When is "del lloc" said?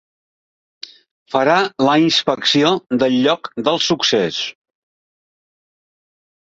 3.05-3.53